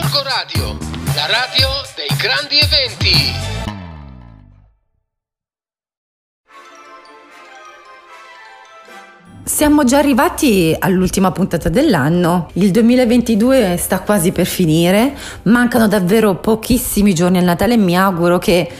[0.00, 0.78] Gorgo Radio,
[1.16, 3.32] la radio dei grandi eventi.
[9.42, 17.12] Siamo già arrivati all'ultima puntata dell'anno, il 2022 sta quasi per finire, mancano davvero pochissimi
[17.12, 18.70] giorni al Natale e mi auguro che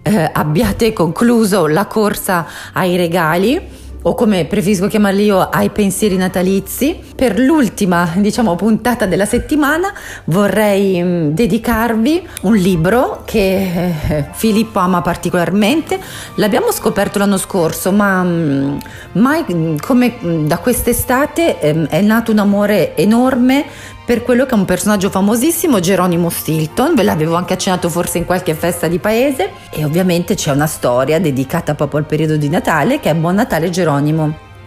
[0.00, 6.98] eh, abbiate concluso la corsa ai regali o come preferisco chiamarli io ai pensieri natalizi.
[7.14, 9.92] Per l'ultima, diciamo, puntata della settimana
[10.24, 15.98] vorrei mm, dedicarvi un libro che eh, Filippo ama particolarmente.
[16.36, 18.76] L'abbiamo scoperto l'anno scorso, ma mm,
[19.12, 23.64] mai mm, come da quest'estate eh, è nato un amore enorme
[24.08, 28.24] per quello che è un personaggio famosissimo, Geronimo Stilton, ve l'avevo anche accennato forse in
[28.24, 33.00] qualche festa di paese e ovviamente c'è una storia dedicata proprio al periodo di Natale
[33.00, 33.87] che è Buon Natale Geronimo.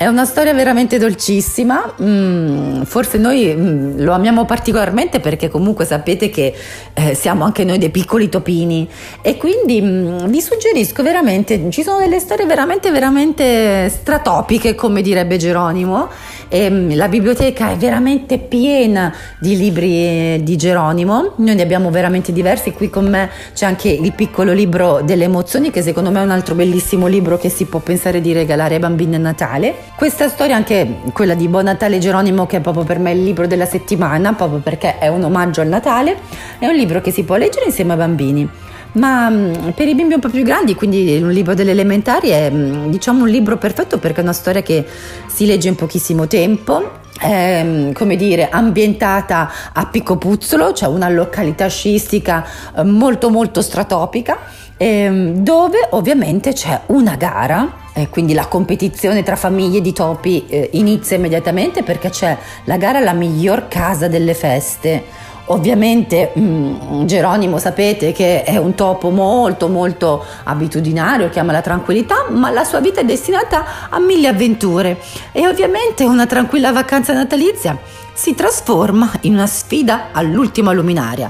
[0.02, 6.31] È una storia veramente dolcissima, mm, forse noi mm, lo amiamo particolarmente perché comunque sapete
[6.31, 6.55] che
[6.91, 8.89] eh, siamo anche noi dei piccoli topini.
[9.21, 15.37] E quindi mm, vi suggerisco veramente, ci sono delle storie veramente veramente stratopiche come direbbe
[15.37, 16.09] Geronimo
[16.54, 21.90] e mm, la biblioteca è veramente piena di libri eh, di Geronimo, noi ne abbiamo
[21.90, 26.20] veramente diversi, qui con me c'è anche il piccolo libro delle emozioni che secondo me
[26.20, 29.76] è un altro bellissimo libro che si può pensare di regalare ai bambini a Natale.
[29.96, 33.48] Questa storia, anche quella di Buon Natale Geronimo, che è proprio per me il libro
[33.48, 36.18] della settimana, proprio perché è un omaggio al Natale,
[36.60, 38.49] è un libro che si può leggere insieme ai bambini.
[38.93, 42.49] Ma mm, per i bimbi un po' più grandi, quindi un libro delle elementari, è
[42.51, 44.85] mm, diciamo un libro perfetto perché è una storia che
[45.27, 51.67] si legge in pochissimo tempo, è, mm, come dire, ambientata a Piccopuzzolo, cioè una località
[51.67, 59.35] sciistica eh, molto molto stratopica, dove ovviamente c'è una gara eh, quindi la competizione tra
[59.35, 65.03] famiglie di topi eh, inizia immediatamente perché c'è la gara alla miglior casa delle feste.
[65.52, 71.62] Ovviamente mh, mm, Geronimo sapete che è un topo molto molto abitudinario che ama la
[71.62, 74.98] tranquillità, ma la sua vita è destinata a mille avventure
[75.34, 77.78] e ovviamente una tranquilla vacanza natalizia
[78.14, 81.30] si trasforma in una sfida all'ultima luminaria.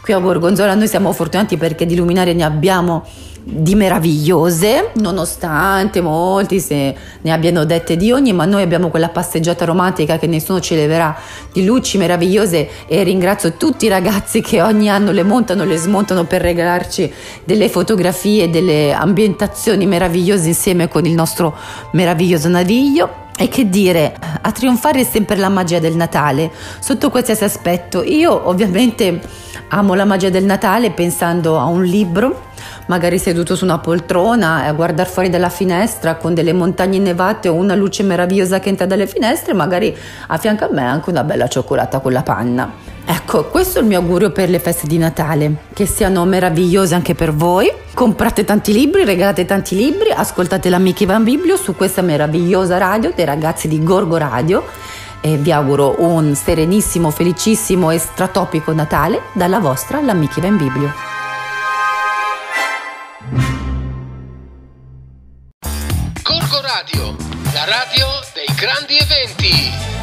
[0.00, 3.04] Qui a Gorgonzola noi siamo fortunati perché di luminarie ne abbiamo
[3.50, 9.64] di meravigliose, nonostante molti se ne abbiano dette di ogni, ma noi abbiamo quella passeggiata
[9.64, 11.16] romantica che nessuno ci leverà
[11.50, 16.24] di luci meravigliose e ringrazio tutti i ragazzi che ogni anno le montano, le smontano
[16.24, 17.10] per regalarci
[17.44, 21.56] delle fotografie, delle ambientazioni meravigliose insieme con il nostro
[21.92, 23.27] meraviglioso naviglio.
[23.40, 26.50] E che dire, a trionfare è sempre la magia del Natale,
[26.80, 28.02] sotto qualsiasi aspetto.
[28.02, 29.20] Io ovviamente
[29.68, 32.47] amo la magia del Natale pensando a un libro
[32.86, 37.54] magari seduto su una poltrona a guardare fuori dalla finestra con delle montagne innevate o
[37.54, 39.96] una luce meravigliosa che entra dalle finestre, magari
[40.26, 42.96] a fianco a me anche una bella cioccolata con la panna.
[43.10, 47.14] Ecco, questo è il mio augurio per le feste di Natale, che siano meravigliose anche
[47.14, 47.72] per voi.
[47.94, 53.10] Comprate tanti libri, regalate tanti libri, ascoltate la Mickey Van Biblio su questa meravigliosa radio
[53.14, 54.62] dei ragazzi di Gorgo Radio
[55.20, 61.07] e vi auguro un serenissimo, felicissimo e stratopico Natale dalla vostra la Mickey Van Biblio.
[66.78, 67.16] Radio,
[67.54, 69.97] la radio dei grandi eventi.